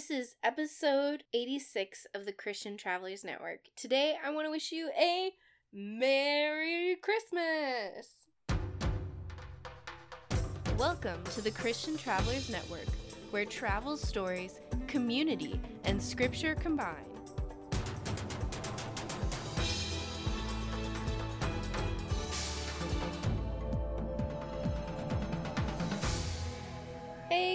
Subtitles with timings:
[0.00, 3.66] This is episode 86 of the Christian Travelers Network.
[3.76, 5.32] Today, I want to wish you a
[5.74, 8.24] Merry Christmas!
[10.78, 12.88] Welcome to the Christian Travelers Network,
[13.30, 17.09] where travel stories, community, and scripture combine.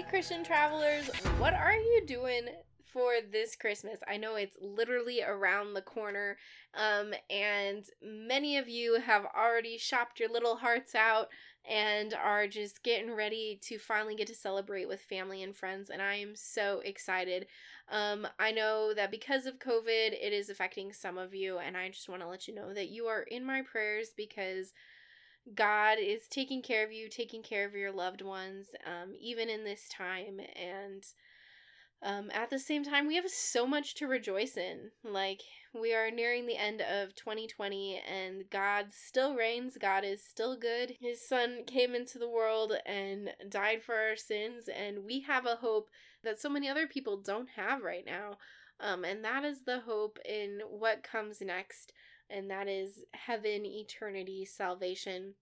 [0.10, 1.10] Christian travelers,
[1.40, 2.48] what are you doing
[2.94, 4.00] for this Christmas?
[4.08, 6.38] I know it's literally around the corner,
[6.76, 11.30] um, and many of you have already shopped your little hearts out
[11.70, 16.02] and are just getting ready to finally get to celebrate with family and friends, and
[16.02, 17.48] I am so excited.
[17.90, 21.90] Um, I know that because of COVID, it is affecting some of you, and I
[21.90, 24.72] just want to let you know that you are in my prayers because
[25.54, 29.64] God is taking care of you, taking care of your loved ones, um, even in
[29.64, 30.40] this time.
[30.56, 31.06] And
[32.02, 34.92] um, at the same time, we have so much to rejoice in.
[35.04, 35.42] Like,
[35.74, 39.78] we are nearing the end of 2020, and God still reigns.
[39.80, 40.96] God is still good.
[41.00, 45.58] His son came into the world and died for our sins, and we have a
[45.58, 45.90] hope
[46.24, 48.38] that so many other people don't have right now.
[48.80, 51.94] Um, and that is the hope in what comes next
[52.30, 55.34] and that is heaven, eternity, salvation.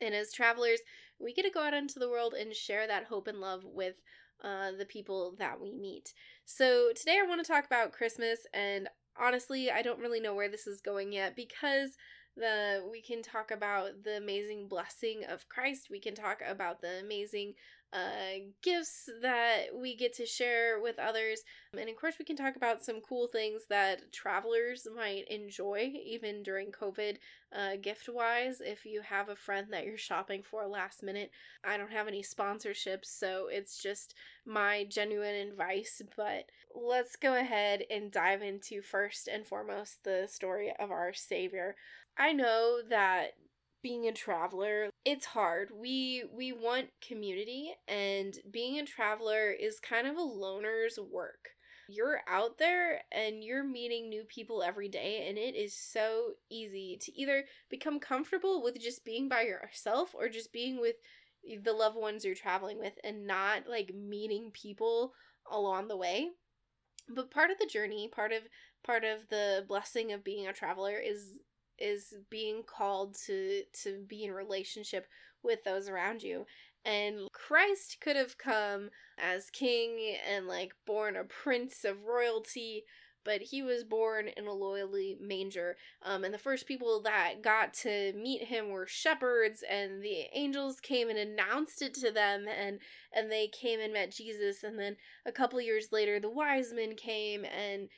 [0.00, 0.80] And as travelers,
[1.18, 4.00] we get to go out into the world and share that hope and love with
[4.42, 6.12] uh, the people that we meet.
[6.44, 10.48] So today I want to talk about Christmas, and honestly, I don't really know where
[10.48, 11.96] this is going yet because
[12.36, 15.88] the we can talk about the amazing blessing of Christ.
[15.90, 17.54] We can talk about the amazing
[17.94, 21.42] uh, gifts that we get to share with others.
[21.78, 26.42] And of course, we can talk about some cool things that travelers might enjoy, even
[26.42, 27.18] during COVID,
[27.56, 28.60] uh, gift wise.
[28.60, 31.30] If you have a friend that you're shopping for last minute,
[31.64, 34.14] I don't have any sponsorships, so it's just
[34.44, 36.02] my genuine advice.
[36.16, 41.76] But let's go ahead and dive into first and foremost the story of our Savior.
[42.18, 43.34] I know that
[43.82, 45.70] being a traveler it's hard.
[45.74, 51.50] We we want community and being a traveler is kind of a loner's work.
[51.88, 56.96] You're out there and you're meeting new people every day and it is so easy
[57.02, 60.96] to either become comfortable with just being by yourself or just being with
[61.62, 65.12] the loved ones you're traveling with and not like meeting people
[65.50, 66.30] along the way.
[67.06, 68.44] But part of the journey part of
[68.82, 71.40] part of the blessing of being a traveler is
[71.78, 75.06] is being called to to be in relationship
[75.42, 76.46] with those around you.
[76.84, 82.84] And Christ could have come as king and like born a prince of royalty
[83.24, 85.76] but he was born in a lowly manger.
[86.02, 90.78] Um, and the first people that got to meet him were shepherds and the angels
[90.80, 92.78] came and announced it to them and
[93.12, 94.62] and they came and met jesus.
[94.62, 94.96] And then
[95.26, 97.88] a couple years later the wise men came and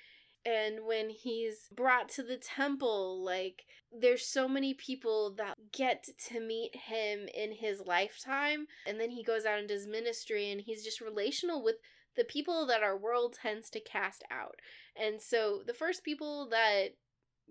[0.47, 6.41] and when he's brought to the temple like there's so many people that get to
[6.41, 10.85] meet him in his lifetime and then he goes out and does ministry and he's
[10.85, 11.77] just relational with
[12.17, 14.57] the people that our world tends to cast out.
[14.97, 16.97] And so the first people that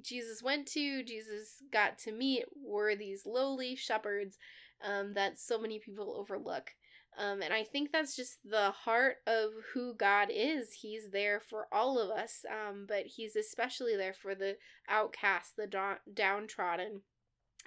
[0.04, 4.38] jesus went to jesus got to meet were these lowly shepherds
[4.84, 6.72] um, that so many people overlook
[7.18, 10.74] um, and I think that's just the heart of who God is.
[10.74, 14.58] He's there for all of us, um, but He's especially there for the
[14.90, 17.02] outcast, the da- downtrodden.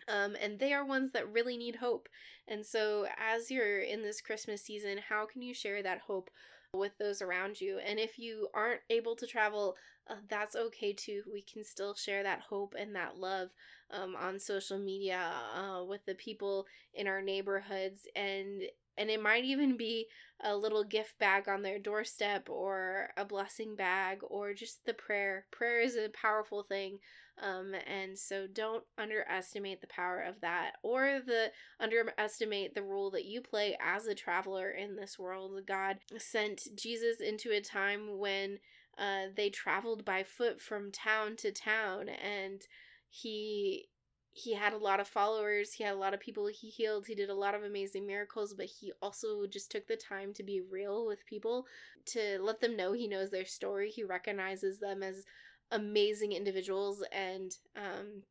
[0.07, 2.09] Um, and they are ones that really need hope.
[2.47, 6.31] And so, as you're in this Christmas season, how can you share that hope
[6.75, 7.79] with those around you?
[7.79, 9.77] And if you aren't able to travel,
[10.09, 11.23] uh, that's okay too.
[11.31, 13.51] We can still share that hope and that love
[13.91, 18.07] um, on social media uh, with the people in our neighborhoods.
[18.17, 18.63] And
[18.99, 20.07] and it might even be
[20.43, 25.47] a little gift bag on their doorstep or a blessing bag or just the prayer.
[25.51, 26.99] Prayer is a powerful thing.
[27.41, 33.27] Um, and so don't underestimate the power of that or the underestimate the role that
[33.27, 35.53] you play as a traveler in this world.
[35.67, 38.59] God sent Jesus into a time when
[38.99, 42.63] uh, they traveled by foot from town to town and
[43.09, 43.89] he
[44.33, 47.15] he had a lot of followers he had a lot of people he healed he
[47.15, 50.61] did a lot of amazing miracles but he also just took the time to be
[50.61, 51.67] real with people
[52.05, 55.25] to let them know he knows their story he recognizes them as
[55.71, 58.23] amazing individuals and um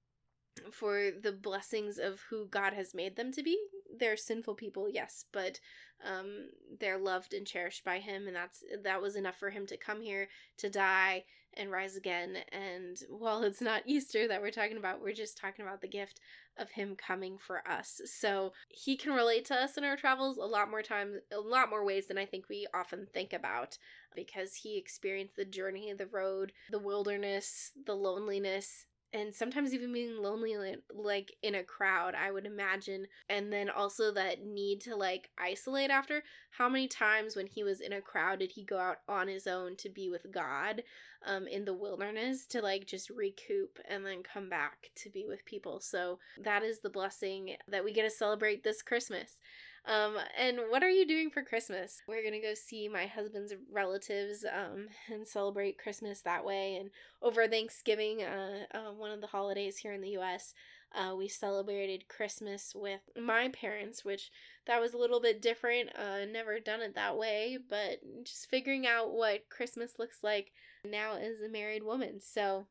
[0.71, 3.57] for the blessings of who God has made them to be.
[3.99, 5.59] They're sinful people, yes, but
[6.05, 9.77] um, they're loved and cherished by Him, and that's that was enough for Him to
[9.77, 10.27] come here
[10.57, 11.25] to die
[11.57, 12.37] and rise again.
[12.51, 16.19] And while it's not Easter that we're talking about, we're just talking about the gift
[16.57, 18.01] of Him coming for us.
[18.05, 21.69] So He can relate to us in our travels a lot more times, a lot
[21.69, 23.77] more ways than I think we often think about,
[24.15, 30.21] because He experienced the journey, the road, the wilderness, the loneliness, and sometimes even being
[30.21, 30.55] lonely
[30.93, 35.89] like in a crowd i would imagine and then also that need to like isolate
[35.89, 36.23] after.
[36.49, 39.45] How many times when he was in a crowd did he go out on his
[39.47, 40.83] own to be with god
[41.25, 45.45] um in the wilderness to like just recoup and then come back to be with
[45.45, 45.79] people?
[45.79, 49.39] So that is the blessing that we get to celebrate this christmas
[49.87, 52.01] um, and what are you doing for Christmas?
[52.07, 56.75] We're gonna go see my husband's relatives um, and celebrate Christmas that way.
[56.75, 56.89] And
[57.21, 60.53] over Thanksgiving, uh, uh, one of the holidays here in the U.S.,
[60.93, 64.31] uh, we celebrated Christmas with my parents, which
[64.65, 65.89] that was a little bit different.
[65.97, 70.51] Uh, never done it that way, but just figuring out what Christmas looks like
[70.85, 72.19] now as a married woman.
[72.21, 72.67] So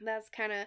[0.00, 0.66] that's kind of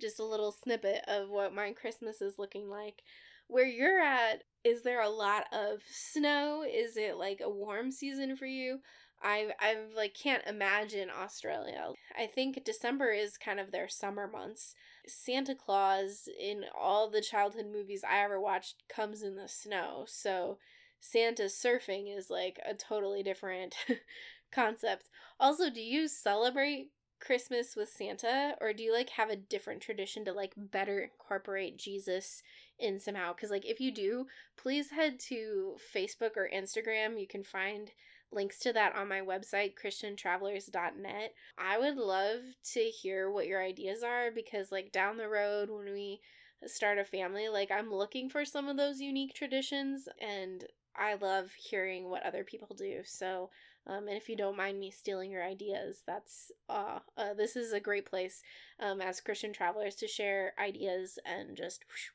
[0.00, 3.02] just a little snippet of what my Christmas is looking like.
[3.48, 6.64] Where you're at, is there a lot of snow?
[6.68, 8.80] Is it like a warm season for you?
[9.22, 11.92] I I like can't imagine Australia.
[12.18, 14.74] I think December is kind of their summer months.
[15.06, 20.04] Santa Claus in all the childhood movies I ever watched comes in the snow.
[20.06, 20.58] So
[21.00, 23.76] Santa surfing is like a totally different
[24.52, 25.08] concept.
[25.38, 26.90] Also, do you celebrate
[27.20, 31.78] Christmas with Santa or do you like have a different tradition to like better incorporate
[31.78, 32.42] Jesus
[32.78, 34.26] in somehow because like if you do
[34.56, 37.18] please head to facebook or instagram.
[37.20, 37.90] You can find
[38.32, 42.40] links to that on my website christiantravelers.net i would love
[42.72, 46.20] to hear what your ideas are because like down the road when we
[46.66, 50.64] start a family like i'm looking for some of those unique traditions and
[50.96, 53.00] i love hearing what other people do.
[53.04, 53.50] So
[53.86, 57.72] um, and if you don't mind me stealing your ideas, that's uh, uh this is
[57.72, 58.42] a great place
[58.80, 62.10] um, as Christian travelers to share ideas and just whoosh,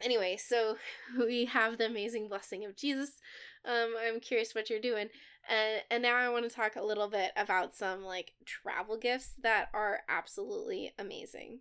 [0.00, 0.76] anyway, so
[1.18, 3.20] we have the amazing blessing of Jesus.
[3.64, 5.08] Um, I'm curious what you're doing.
[5.48, 9.34] And and now I want to talk a little bit about some like travel gifts
[9.42, 11.60] that are absolutely amazing.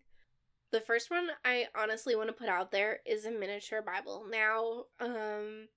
[0.72, 4.25] The first one I honestly want to put out there is a miniature Bible.
[4.30, 5.68] Now, um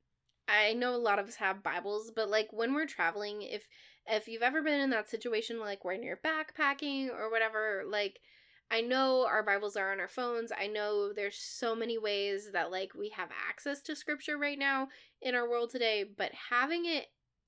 [0.47, 3.67] I know a lot of us have Bibles, but like when we're traveling, if
[4.07, 8.21] if you've ever been in that situation like when you're backpacking or whatever, like
[8.75, 10.51] I know our Bibles are on our phones.
[10.51, 14.89] I know there's so many ways that like we have access to scripture right now
[15.23, 17.07] in our world today, but having it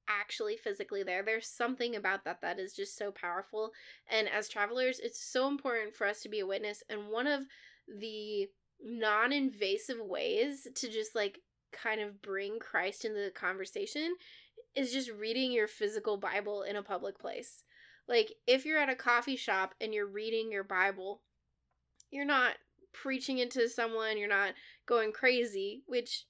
[0.09, 3.73] actually physically there, there's something about that that is just so powerful.
[4.09, 6.85] And as travelers, it's so important for us to be a witness.
[6.89, 7.41] And one of
[7.89, 8.47] the
[8.81, 11.41] non invasive ways to just like
[11.73, 14.15] kind of bring Christ into the conversation
[14.77, 17.65] is just reading your physical Bible in a public place.
[18.09, 21.23] Like, if you're at a coffee shop and you're reading your Bible,
[22.11, 22.55] you're not
[22.93, 24.55] preaching into someone, you're not
[24.87, 26.25] going crazy, which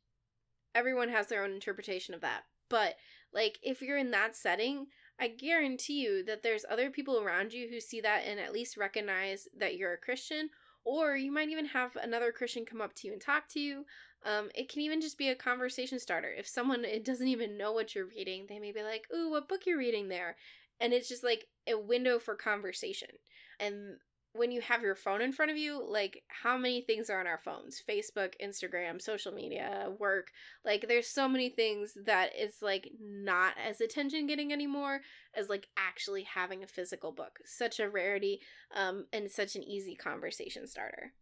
[0.74, 2.44] everyone has their own interpretation of that.
[2.68, 2.96] But,
[3.32, 4.86] like, if you're in that setting,
[5.18, 8.76] I guarantee you that there's other people around you who see that and at least
[8.76, 10.50] recognize that you're a Christian,
[10.84, 13.84] or you might even have another Christian come up to you and talk to you.
[14.24, 16.30] Um, it can even just be a conversation starter.
[16.30, 19.48] If someone it doesn't even know what you're reading, they may be like, "Ooh, what
[19.48, 20.36] book you're reading there?"
[20.80, 23.08] And it's just like a window for conversation.
[23.60, 23.96] And
[24.36, 27.26] when you have your phone in front of you, like how many things are on
[27.26, 27.82] our phones?
[27.88, 30.28] Facebook, Instagram, social media, work.
[30.64, 35.00] Like there's so many things that it's like not as attention getting anymore
[35.34, 37.38] as like actually having a physical book.
[37.44, 38.40] Such a rarity
[38.74, 41.12] um and such an easy conversation starter.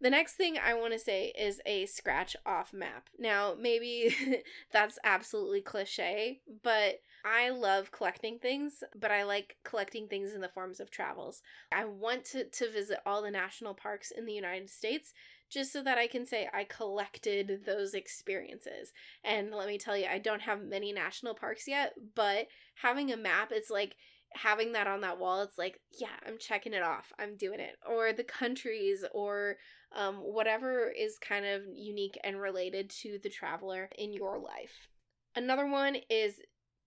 [0.00, 3.08] The next thing I want to say is a scratch off map.
[3.18, 4.14] Now, maybe
[4.72, 10.48] that's absolutely cliche, but I love collecting things, but I like collecting things in the
[10.48, 11.42] forms of travels.
[11.72, 15.12] I want to, to visit all the national parks in the United States
[15.50, 18.92] just so that I can say I collected those experiences.
[19.24, 23.16] And let me tell you, I don't have many national parks yet, but having a
[23.16, 23.96] map, it's like
[24.34, 27.12] having that on that wall, it's like, yeah, I'm checking it off.
[27.18, 27.76] I'm doing it.
[27.88, 29.56] Or the countries or
[29.94, 34.88] um, whatever is kind of unique and related to the traveler in your life.
[35.34, 36.40] Another one is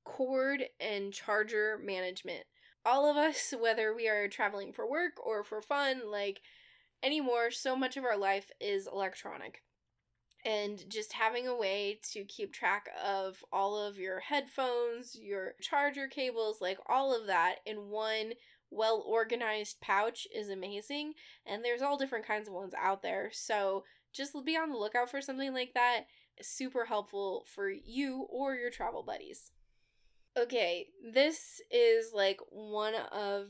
[0.03, 2.43] cord and charger management.
[2.86, 6.41] All of us, whether we are traveling for work or for fun, like
[7.03, 9.62] anymore, so much of our life is electronic.
[10.43, 16.08] and just having a way to keep track of all of your headphones, your charger
[16.08, 18.34] cables, like all of that in one
[18.72, 21.13] well organized pouch is amazing.
[21.46, 23.30] And there's all different kinds of ones out there.
[23.32, 26.06] So just be on the lookout for something like that.
[26.42, 29.51] Super helpful for you or your travel buddies.
[30.38, 33.48] Okay, this is like one of.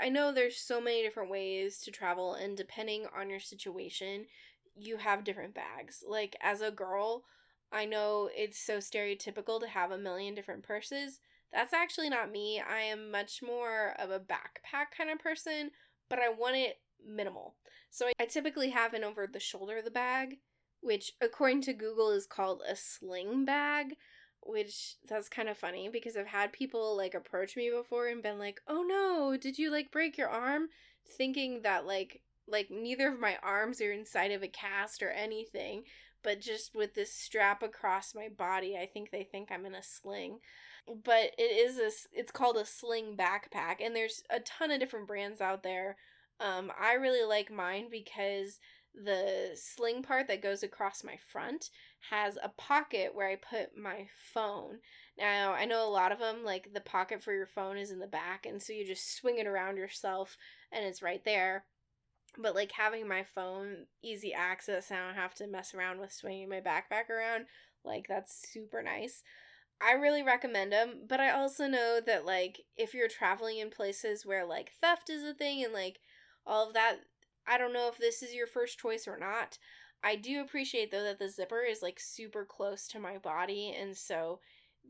[0.00, 4.26] I know there's so many different ways to travel, and depending on your situation,
[4.74, 6.04] you have different bags.
[6.06, 7.24] Like, as a girl,
[7.72, 11.20] I know it's so stereotypical to have a million different purses.
[11.52, 12.60] That's actually not me.
[12.60, 15.70] I am much more of a backpack kind of person,
[16.08, 17.54] but I want it minimal.
[17.90, 20.38] So I typically have an over the shoulder the bag,
[20.80, 23.96] which according to Google is called a sling bag,
[24.42, 28.38] which that's kind of funny because I've had people like approach me before and been
[28.38, 30.68] like, "Oh no, did you like break your arm?"
[31.16, 35.84] thinking that like like neither of my arms are inside of a cast or anything,
[36.22, 39.82] but just with this strap across my body, I think they think I'm in a
[39.82, 40.38] sling.
[40.86, 45.06] But it is a it's called a sling backpack and there's a ton of different
[45.06, 45.96] brands out there.
[46.40, 48.58] Um I really like mine because
[48.94, 51.70] the sling part that goes across my front
[52.10, 54.78] has a pocket where I put my phone.
[55.16, 57.98] Now, I know a lot of them, like the pocket for your phone is in
[57.98, 60.36] the back, and so you just swing it around yourself
[60.72, 61.64] and it's right there.
[62.38, 66.48] But like having my phone easy access, I don't have to mess around with swinging
[66.48, 67.46] my backpack around.
[67.84, 69.22] Like that's super nice.
[69.80, 74.26] I really recommend them, but I also know that like if you're traveling in places
[74.26, 76.00] where like theft is a thing and like
[76.46, 76.96] all of that,
[77.46, 79.58] I don't know if this is your first choice or not.
[80.02, 83.96] I do appreciate though that the zipper is like super close to my body and
[83.96, 84.40] so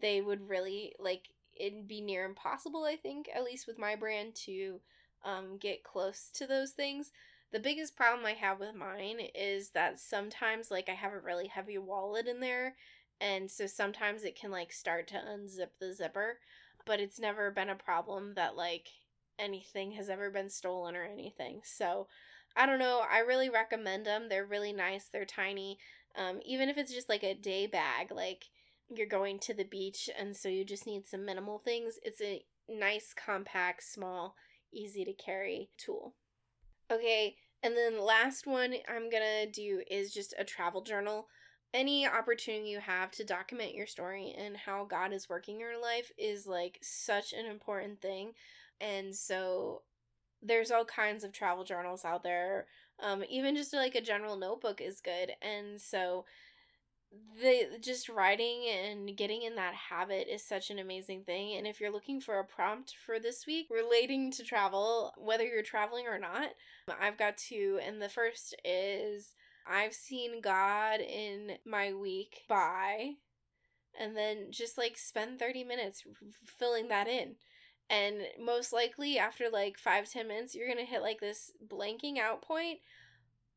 [0.01, 1.29] they would really like
[1.59, 4.81] it'd be near impossible I think at least with my brand to
[5.25, 7.11] um get close to those things.
[7.51, 11.47] The biggest problem I have with mine is that sometimes like I have a really
[11.47, 12.77] heavy wallet in there
[13.21, 16.39] and so sometimes it can like start to unzip the zipper,
[16.85, 18.89] but it's never been a problem that like
[19.39, 21.63] anything has ever been stolen or anything.
[21.65, 22.09] So,
[22.57, 24.29] I don't know, I really recommend them.
[24.29, 25.07] They're really nice.
[25.07, 25.79] They're tiny.
[26.17, 28.45] Um even if it's just like a day bag, like
[28.89, 32.45] you're going to the beach and so you just need some minimal things, it's a
[32.69, 34.35] nice compact small
[34.73, 36.15] easy to carry tool.
[36.91, 41.29] Okay, and then the last one I'm gonna do is just a travel journal.
[41.75, 45.81] Any opportunity you have to document your story and how God is working in your
[45.81, 48.33] life is like such an important thing.
[48.81, 49.83] And so
[50.43, 52.67] there's all kinds of travel journals out there.
[53.01, 55.33] Um, even just like a general notebook is good.
[55.43, 56.25] And so
[57.41, 61.81] the just writing and getting in that habit is such an amazing thing and if
[61.81, 66.19] you're looking for a prompt for this week relating to travel whether you're traveling or
[66.19, 66.51] not
[67.01, 69.35] i've got two and the first is
[69.67, 73.13] i've seen god in my week by
[73.99, 76.05] and then just like spend 30 minutes
[76.45, 77.37] filling that in
[77.91, 82.43] and most likely after like five ten minutes you're gonna hit like this blanking out
[82.43, 82.81] point.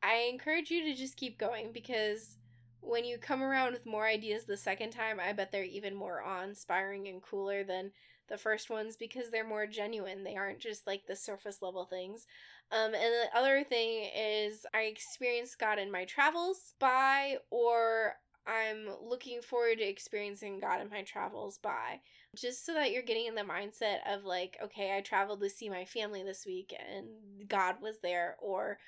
[0.04, 2.38] I encourage you to just keep going because
[2.82, 6.22] when you come around with more ideas the second time, I bet they're even more
[6.24, 7.92] awe inspiring and cooler than
[8.28, 10.24] the first ones because they're more genuine.
[10.24, 12.28] They aren't just like the surface level things.
[12.72, 18.16] Um, and the other thing is, I experienced God in my travels by, or
[18.48, 22.00] I'm looking forward to experiencing God in my travels by.
[22.36, 25.70] Just so that you're getting in the mindset of like, okay, I traveled to see
[25.70, 28.80] my family this week and God was there, or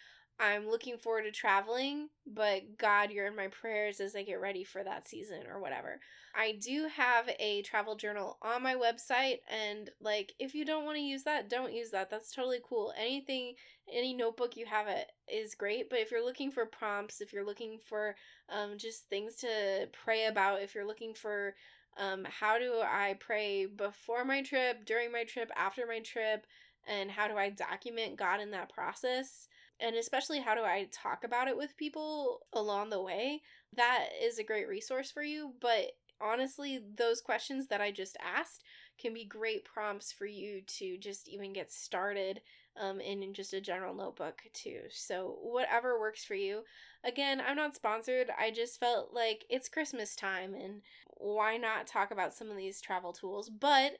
[0.43, 4.65] I'm looking forward to traveling, but God, you're in my prayers as I get ready
[4.65, 6.01] for that season or whatever.
[6.35, 10.97] I do have a travel journal on my website, and like, if you don't want
[10.97, 12.09] to use that, don't use that.
[12.09, 12.91] That's totally cool.
[12.97, 13.53] Anything,
[13.89, 17.45] any notebook you have it is great, but if you're looking for prompts, if you're
[17.45, 18.15] looking for
[18.49, 21.55] um, just things to pray about, if you're looking for
[21.97, 26.45] um, how do I pray before my trip, during my trip, after my trip,
[26.85, 29.47] and how do I document God in that process?
[29.83, 33.41] And especially how do I talk about it with people along the way,
[33.75, 35.53] that is a great resource for you.
[35.59, 38.63] But honestly, those questions that I just asked
[38.97, 42.39] can be great prompts for you to just even get started
[42.79, 44.81] um, in just a general notebook too.
[44.89, 46.61] So, whatever works for you.
[47.03, 48.29] Again, I'm not sponsored.
[48.39, 50.81] I just felt like it's Christmas time and
[51.17, 53.49] why not talk about some of these travel tools?
[53.49, 53.97] But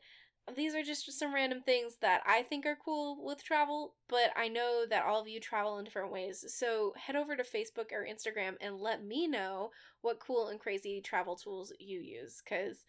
[0.55, 4.50] these are just some random things that I think are cool with travel, but I
[4.50, 6.43] know that all of you travel in different ways.
[6.50, 9.71] So head over to Facebook or Instagram and let me know
[10.01, 12.85] what cool and crazy travel tools you use because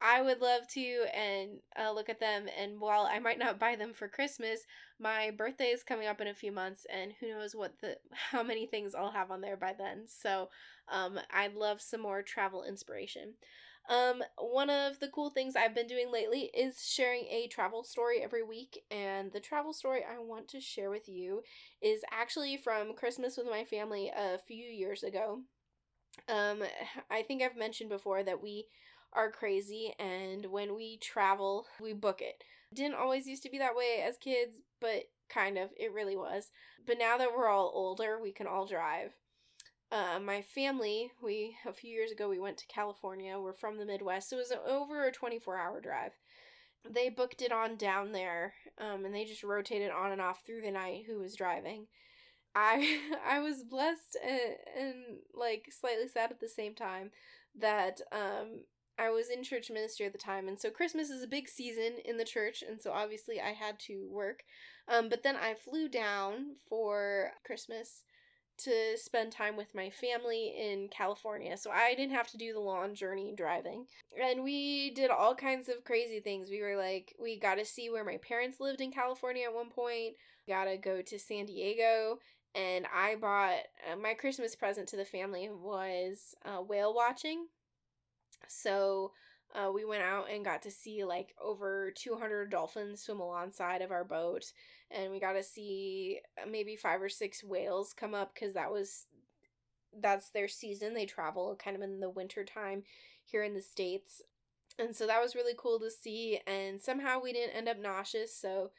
[0.00, 2.46] I would love to and uh, look at them.
[2.58, 4.60] And while I might not buy them for Christmas,
[4.98, 7.96] my birthday is coming up in a few months, and who knows what the
[8.30, 10.04] how many things I'll have on there by then.
[10.06, 10.50] So,
[10.88, 13.34] um, I'd love some more travel inspiration.
[13.88, 18.22] Um, one of the cool things I've been doing lately is sharing a travel story
[18.22, 21.42] every week, and the travel story I want to share with you
[21.82, 25.42] is actually from Christmas with my family a few years ago.
[26.28, 26.62] Um,
[27.10, 28.66] I think I've mentioned before that we
[29.12, 32.42] are crazy, and when we travel, we book it.
[32.72, 36.50] Didn't always used to be that way as kids, but kind of, it really was.
[36.86, 39.12] But now that we're all older, we can all drive.
[39.94, 43.38] Uh, my family, we a few years ago we went to California.
[43.38, 46.10] We're from the Midwest, so it was over a 24 hour drive.
[46.90, 50.62] They booked it on down there, um, and they just rotated on and off through
[50.62, 51.04] the night.
[51.06, 51.86] Who was driving?
[52.56, 54.94] I I was blessed and, and
[55.32, 57.12] like slightly sad at the same time
[57.56, 58.62] that um
[58.98, 61.98] I was in church ministry at the time, and so Christmas is a big season
[62.04, 64.42] in the church, and so obviously I had to work.
[64.88, 68.02] Um, but then I flew down for Christmas
[68.58, 71.56] to spend time with my family in California.
[71.56, 73.86] So I didn't have to do the long journey driving.
[74.20, 76.50] And we did all kinds of crazy things.
[76.50, 79.70] We were like, we got to see where my parents lived in California at one
[79.70, 80.14] point,
[80.48, 82.18] got to go to San Diego.
[82.54, 83.58] And I bought
[83.90, 87.46] uh, my Christmas present to the family was uh, whale watching.
[88.46, 89.12] So
[89.54, 93.92] uh, we went out and got to see like over 200 dolphins swim alongside of
[93.92, 94.52] our boat
[94.90, 98.70] and we got to see uh, maybe five or six whales come up because that
[98.70, 99.06] was
[100.00, 100.92] that's their season.
[100.92, 102.82] They travel kind of in the winter time
[103.24, 104.22] here in the states.
[104.78, 108.36] And so that was really cool to see and somehow we didn't end up nauseous
[108.36, 108.72] so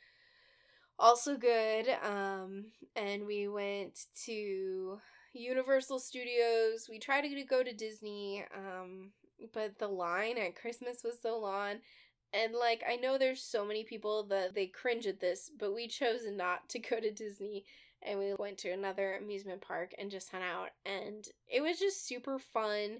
[0.99, 1.87] also good.
[2.03, 2.65] Um
[2.97, 4.99] and we went to
[5.33, 6.87] universal studios.
[6.89, 9.11] We tried to go to disney um
[9.53, 11.75] but the line at Christmas was so long.
[12.33, 15.87] And like I know there's so many people that they cringe at this, but we
[15.87, 17.65] chose not to go to Disney
[18.01, 22.05] and we went to another amusement park and just hung out and it was just
[22.07, 22.99] super fun,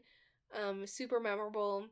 [0.60, 1.88] um super memorable.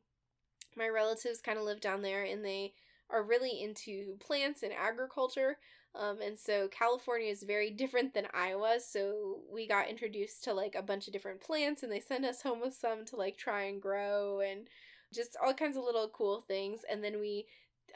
[0.76, 2.74] My relatives kind of live down there and they
[3.10, 5.58] are really into plants and agriculture.
[5.96, 8.80] Um, and so California is very different than Iowa.
[8.80, 12.42] So we got introduced to like a bunch of different plants and they sent us
[12.42, 14.68] home with some to like try and grow and
[15.14, 16.82] just all kinds of little cool things.
[16.90, 17.46] And then we,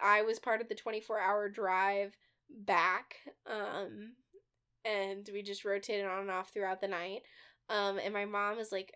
[0.02, 2.16] I was part of the 24 hour drive
[2.50, 3.16] back.
[3.48, 4.14] Um,
[4.86, 7.24] and we just rotated on and off throughout the night.
[7.70, 8.94] Um, and my mom is like,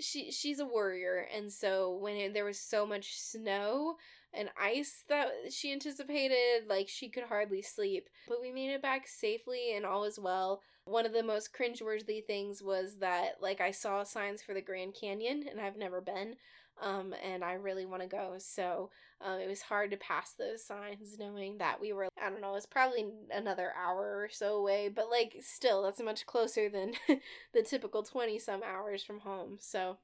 [0.00, 3.96] she she's a warrior and so when it, there was so much snow
[4.34, 6.68] and ice that she anticipated.
[6.68, 8.08] Like she could hardly sleep.
[8.28, 10.62] But we made it back safely and all was well.
[10.84, 14.94] One of the most cringeworthy things was that like I saw signs for the Grand
[14.94, 16.36] Canyon and I've never been.
[16.80, 18.34] Um, and I really want to go.
[18.38, 22.40] So um, it was hard to pass those signs knowing that we were, I don't
[22.40, 26.92] know, it's probably another hour or so away, but like still, that's much closer than
[27.52, 29.56] the typical 20 some hours from home.
[29.60, 29.98] So,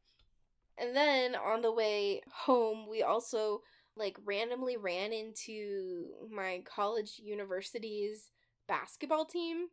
[0.77, 3.63] and then on the way home, we also
[3.97, 8.31] like randomly ran into my college university's
[8.67, 9.69] basketball team.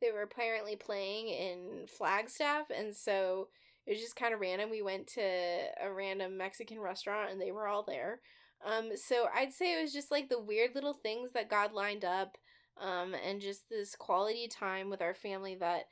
[0.00, 3.48] They were apparently playing in Flagstaff, and so
[3.90, 4.70] it was just kind of random.
[4.70, 8.20] We went to a random Mexican restaurant, and they were all there.
[8.64, 12.04] Um, so I'd say it was just like the weird little things that God lined
[12.04, 12.38] up,
[12.80, 15.86] um, and just this quality time with our family that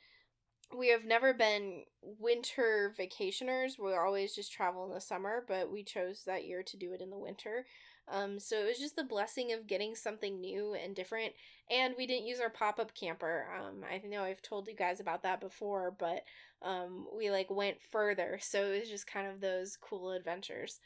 [0.73, 3.81] we have never been winter vacationers.
[3.81, 7.01] We always just travel in the summer, but we chose that year to do it
[7.01, 7.67] in the winter.
[8.11, 11.33] Um, so it was just the blessing of getting something new and different.
[11.71, 13.47] And we didn't use our pop up camper.
[13.59, 16.25] Um, I know I've told you guys about that before, but
[16.63, 18.39] um, we like went further.
[18.41, 20.81] So it was just kind of those cool adventures.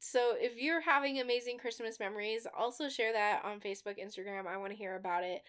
[0.00, 4.46] So if you're having amazing Christmas memories, also share that on Facebook, Instagram.
[4.46, 5.42] I want to hear about it.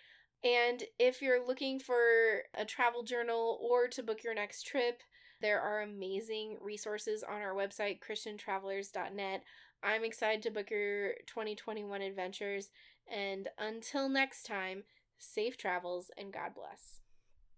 [0.44, 5.02] And if you're looking for a travel journal or to book your next trip,
[5.42, 9.44] there are amazing resources on our website, ChristianTravelers.net.
[9.86, 12.71] I'm excited to book your 2021 adventures.
[13.08, 14.84] And until next time,
[15.19, 17.02] safe travels and God bless.